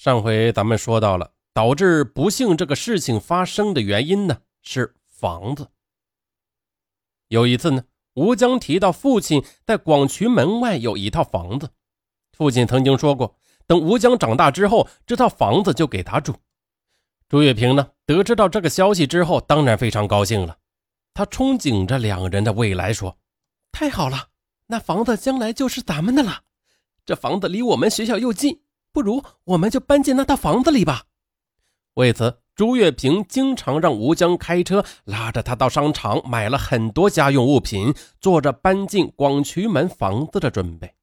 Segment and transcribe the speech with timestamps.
[0.00, 5.68] 上回咱们说到了，导致不幸这个事情发生的原因呢是房子。
[7.28, 7.84] 有一次呢，
[8.14, 11.68] 吴江提到父亲在广渠门外有一套房子，
[12.32, 13.36] 父亲曾经说过，
[13.66, 16.34] 等吴江长大之后，这套房子就给他住。
[17.28, 20.56] 朱月平呢，得知到这个消息之后，当然非常高兴了。
[21.12, 23.18] 他憧憬着两人的未来，说
[23.70, 24.28] ：“太好了，
[24.66, 26.44] 那房子将来就是咱们的了。
[27.04, 28.62] 这房子离我们学校又近。”
[28.92, 31.04] 不如我们就搬进那套房子里吧。
[31.94, 40.94] 为此，朱月平经常让吴江开车拉着他到商场买了很多家用物品，做着搬进广渠门房子的准备。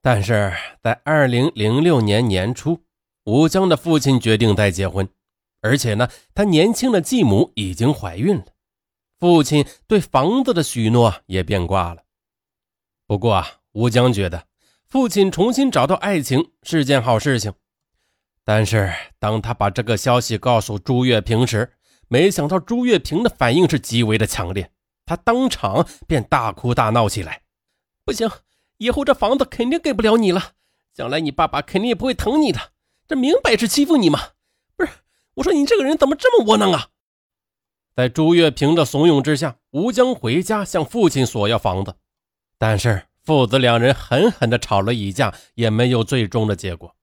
[0.00, 0.52] 但是
[0.82, 2.82] 在二零零六年年初，
[3.24, 5.08] 吴江的父亲决定再结婚，
[5.62, 8.46] 而且呢，他年轻的继母已经怀孕了，
[9.18, 12.02] 父亲对房子的许诺也变卦了。
[13.06, 14.46] 不过啊，吴江觉得。
[14.96, 17.52] 父亲重新找到爱情是件好事情，
[18.46, 21.74] 但是当他把这个消息告诉朱月平时，
[22.08, 24.70] 没想到朱月平的反应是极为的强烈，
[25.04, 27.42] 他当场便大哭大闹起来。
[28.06, 28.26] 不行，
[28.78, 30.52] 以后这房子肯定给不了你了，
[30.94, 32.58] 将来你爸爸肯定也不会疼你的，
[33.06, 34.18] 这明摆是欺负你嘛！
[34.78, 34.90] 不是，
[35.34, 36.88] 我说你这个人怎么这么窝囊啊！
[37.94, 41.96] 在朱月平的怂恿之下，吴江回家向父亲索要房子，
[42.56, 43.02] 但是。
[43.26, 46.94] 父子两人狠狠地吵了一架，也没有最终的结果。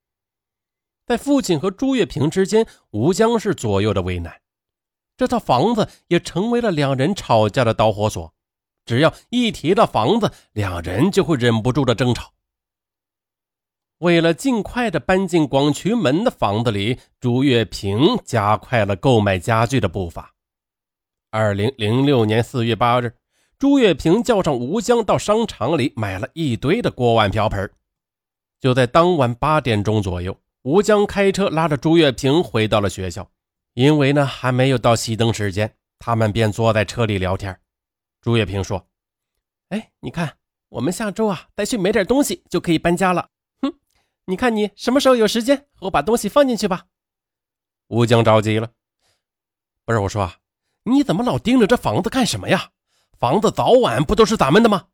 [1.06, 4.40] 在父亲和朱月平之间，吴江是左右的为难，
[5.18, 8.34] 这套房子也成为了两人吵架的导火索。
[8.86, 12.32] 只要一提到房子，两人就会忍不住的争吵。
[13.98, 20.34] 为了尽快的搬进广渠门的房子里，朱月平加快了购买家具的步伐。
[21.32, 23.14] 二零零六年四月八日。
[23.64, 27.72] 朱月平叫上吴江到商场里买了一堆的锅碗瓢盆。
[28.60, 33.32] 就在当晚八点钟左右，吴江开车拉着朱月平回到了学校。
[33.74, 37.58] 因为呢还没有到熄灯时间，他们便坐在车里聊天。
[38.20, 38.86] 朱月平说
[39.70, 40.36] ：“哎，你看，
[40.68, 43.30] 我们下周啊再去买点东西就可以搬家了。
[43.62, 43.74] 哼，
[44.26, 46.88] 你看你什么时候有时间，我把东西放进去吧。”
[47.88, 48.70] 吴江着急了
[49.86, 50.30] ：“不是我说，
[50.84, 52.72] 你怎么老盯着这房子干什么呀？”
[53.24, 54.88] 房子早晚不都是咱们的吗？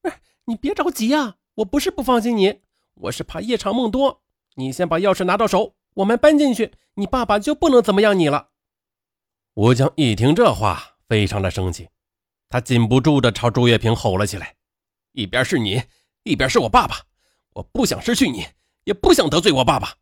[0.00, 2.60] 不是你别着急啊，我不是不放心你，
[2.94, 4.20] 我是怕夜长梦多。
[4.56, 8.48] 你先把钥匙拿到手，我们搬进去，你爸爸就不能怎么样你了。
[9.54, 11.88] 吴江一听这话，非常的生气，
[12.48, 14.56] 他禁不住的朝朱月平吼了起来
[15.14, 15.80] ：“一边是你，
[16.24, 16.96] 一边是我爸爸，
[17.52, 18.44] 我不想失去你，
[18.82, 19.94] 也不想得罪我爸爸。”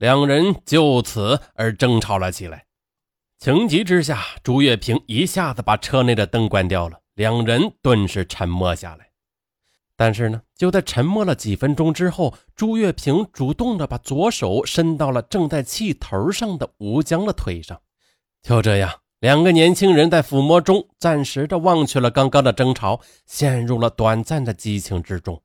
[0.00, 2.64] 两人就此而争吵了起来。
[3.38, 9.10] 情急之下，朱月平一下子把车内的灯关掉了，两人顿时沉默下来。
[9.94, 17.80] 但是呢，就在沉默了几分钟之后，朱月平主动的把左手伸到了正在气头上的吴江的腿上。
[18.42, 25.40] 就这样，两个年轻人在抚摸中暂时的忘却了刚刚的争吵，陷入了短暂的激情之中。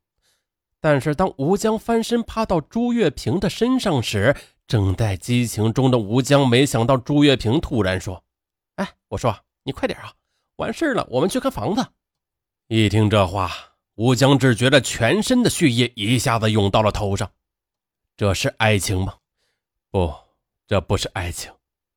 [0.82, 4.36] 但是，当吴江翻身趴到朱月平的身上时，
[4.74, 8.24] 正在激情中的吴江没想到朱月平突然说
[8.78, 10.12] ：“哎，我说你快点啊，
[10.56, 11.86] 完事了，我们去看房子。”
[12.70, 13.52] 一听这话，
[13.94, 17.32] 吴江只觉得全身的血液一下子涌到了头上。
[18.18, 19.14] 这是爱情吗？
[19.92, 20.12] 不，
[20.66, 21.52] 这不是爱情，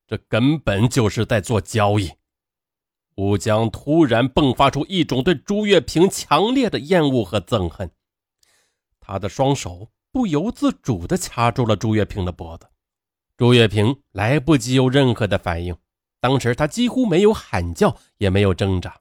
[0.05, 2.11] 这根本就是在做交易。
[3.15, 7.89] 吴江突然迸发出一种对朱月平强烈的厌恶和憎恨，
[8.99, 9.89] 他的双手。
[10.11, 12.67] 不由自主地掐住了朱月平的脖子，
[13.35, 15.75] 朱月平来不及有任何的反应。
[16.19, 18.99] 当时他几乎没有喊叫，也没有挣扎。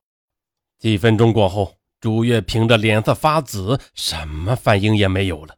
[0.79, 5.57] 几分钟过后，朱月平的脸色发紫，什么反应也没有了。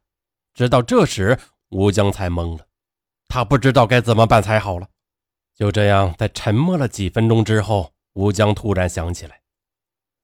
[0.55, 1.37] 直到这时，
[1.71, 2.67] 吴江才懵了，
[3.27, 4.89] 他不知道该怎么办才好了。
[5.57, 9.41] 就这样，在沉默了几分钟之后，吴江突然想起来，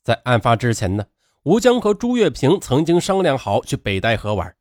[0.05, 1.07] 在案发之前呢，
[1.43, 4.55] 吴江和朱月平曾经商量好去北戴河玩。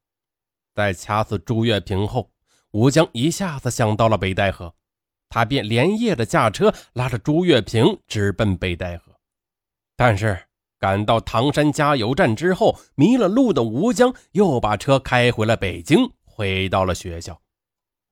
[0.73, 2.31] 在掐死朱月平后，
[2.71, 4.73] 吴江一下子想到了北戴河，
[5.29, 9.13] 他便连夜的驾车拉着朱月平直奔北戴河。
[9.95, 10.37] 但是
[10.79, 17.39] 赶到唐山加油站之后，迷了路的吴江又把车开回了北京，回到了学校。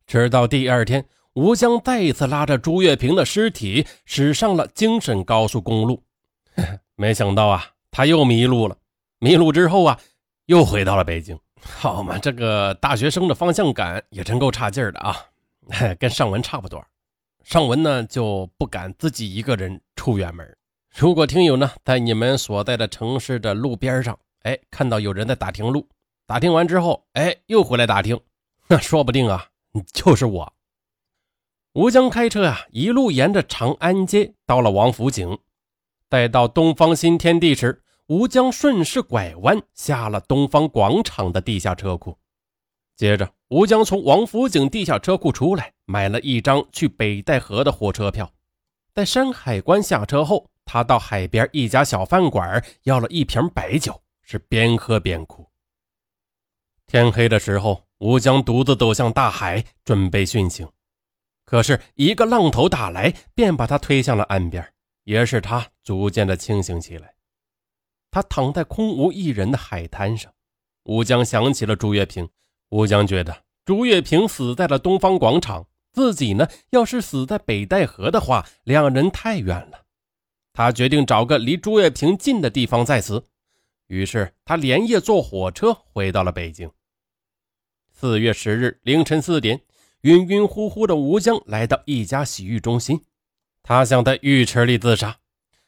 [0.06, 6.04] 直到第二天，吴江再一次拉着朱月平的尸体驶上了京沈高速公路。
[6.96, 8.78] 没想到啊，他又迷路了。
[9.20, 10.00] 迷路之后啊，
[10.46, 11.40] 又回到了北京。
[11.64, 15.16] 好嘛，这个大学生的方向感也真够差劲儿的啊，
[16.00, 16.84] 跟尚文差不多。
[17.44, 20.58] 尚文呢就不敢自己一个人出远门。
[20.96, 25.88] 如果听友呢在你们所在的城市的路边上，哎，看到有人在打听路，
[26.26, 28.20] 打听完之后，哎，又回来打听，
[28.68, 29.48] 那说不定啊，
[29.94, 30.54] 就是我。
[31.74, 35.40] 吴江开车啊，一路沿着长安街到了王府井。
[36.10, 42.18] 待到东方新天地时，吴江顺势拐弯下了东方广场的地下车库。
[42.96, 48.32] 接着，吴江从王府井地下车库出来，买了一张去北戴河的火车票。
[48.94, 55.50] 在山海关下车后，他到海边一家小饭馆要了一瓶白酒，是边喝边哭。
[56.86, 60.68] 天黑的时候，吴江独自走向大海，准备殉情。
[61.46, 64.74] 可是，一个浪头打来，便把他推向了岸边，
[65.06, 67.14] 也使他逐渐的清醒起来。
[68.12, 70.32] 他躺在空无一人的海滩上，
[70.84, 72.30] 吴江想起了朱月平。
[72.70, 79.86] 吴江觉得朱月平死在了东方广场，自己呢，要是死在北戴河的话，两人太远了。
[80.54, 83.26] 他决定找个离朱月平近的地方再死。
[83.88, 86.70] 于是，他连夜坐火车回到了北京。
[87.92, 89.62] 四月十日凌晨四点。
[90.02, 93.06] 晕晕乎乎的吴江来到一家洗浴中心，
[93.62, 95.20] 他想在浴池里自杀，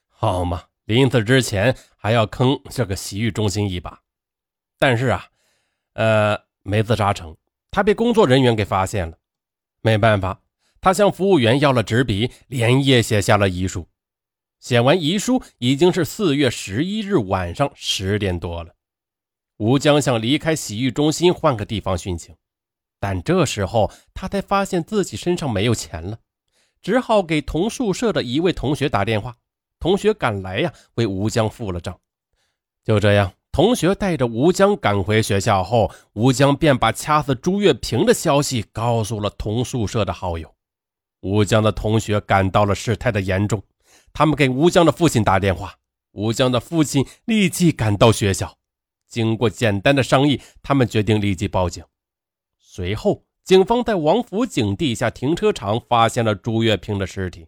[0.07, 4.01] 好嘛，临死之前还要坑这个洗浴中心一把。
[4.77, 5.27] 但是啊，
[5.93, 7.35] 呃，没自杀成，
[7.71, 9.17] 他被工作人员给发现了。
[9.81, 10.41] 没办法，
[10.81, 13.87] 他向服务员要了纸笔，连夜写下了遗书。
[14.59, 18.75] 写完遗书，已经是四月十一日晚上十点多了。
[19.57, 22.35] 吴江想离开洗浴中心，换个地方殉情。
[22.99, 26.19] 但这时候他才发现自己身上没有钱了，
[26.81, 29.35] 只好给同宿舍的一位同学打电话。
[29.83, 31.99] 同学赶来呀，为吴江付了账。
[32.85, 40.49] 就这样，同学带着吴江赶回学校后，吴江便把掐死朱月平的消息告诉了同宿舍的好友。
[41.19, 43.61] 吴江的同学感到了事态的严重，
[44.13, 45.75] 他们给吴江的父亲打电话。
[46.13, 48.55] 吴江的父亲立即赶到学校，
[49.09, 51.83] 经过简单的商议，他们决定立即报警。
[52.57, 57.47] 随后，警方在王府井地下停车场发现了朱月平的尸体。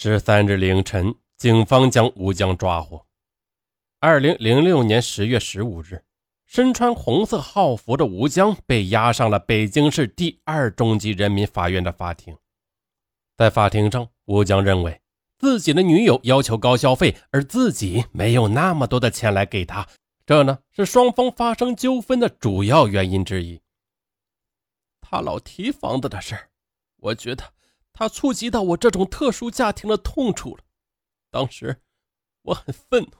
[0.00, 3.04] 十三日凌晨，警方将吴江抓获。
[3.98, 6.04] 二零零六年十月十五日，
[6.46, 12.38] 身穿红色号服的吴江被押上了北京市第二中级人民法院的法庭。
[13.36, 15.00] 在法庭上，吴江认为
[15.36, 19.88] 自己的女友要求高消费，而自己没有那么多的钱来给她。
[20.24, 23.60] 这呢是双方发生纠纷的主要原因之一。
[25.00, 26.50] 他老提房子的事儿，
[26.98, 27.42] 我觉得
[27.98, 30.62] 他触及到我这种特殊家庭的痛处了。
[31.32, 31.82] 当时
[32.42, 33.10] 我很愤怒。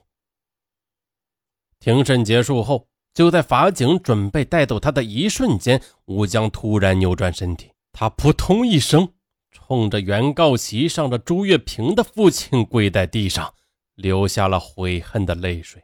[1.80, 9.12] 庭审结束后，就在法警准备带走他的一瞬间，吴江突然扭转身体，他扑通一声，
[9.50, 13.52] 冲着原告席上的朱月平的父亲跪在地上，
[13.96, 15.82] 流下了悔恨的泪水。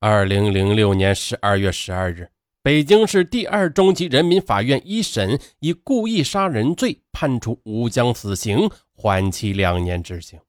[0.00, 2.28] 二零零六年十二月十二日，
[2.64, 10.40] 北京市第二中级人民法院一审以故意杀人罪判处吴江死刑，缓期两年执行。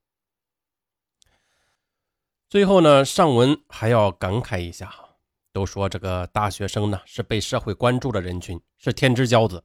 [2.47, 4.95] 最后呢，上文还要感慨一下，
[5.51, 9.61] 都说这个大学生呢是被社会关注的人群，是天之骄子。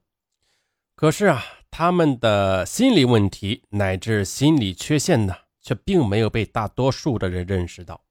[0.96, 8.02] 可是啊，他们的心理问题乃至心理缺陷呢，却并没有被大多数的人认识到。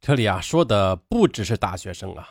[0.00, 2.28] 这里啊说的不只是大学生啊，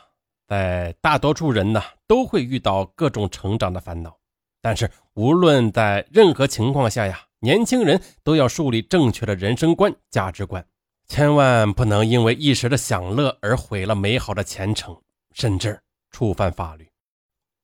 [0.48, 4.18] 在大多数人呢都会遇到各种成长的烦恼，
[4.62, 10.66] 但是无论在任何情况下呀，年轻人都要树立正确的人生观、价值观，
[11.08, 14.96] 千万不能因为一时的享乐而毁了美好的前程，
[15.34, 15.80] 甚至
[16.12, 16.88] 触犯法律。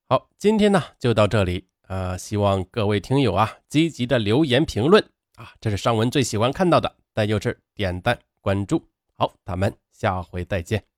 [0.09, 5.03] 好，今天呢就到这里啊，希望各位听友啊积极的留言评论
[5.35, 8.83] 啊，这是上文最喜欢看到的，再就是点赞关注。
[9.15, 9.71] 好，咱们。
[9.91, 10.90] 下回再见。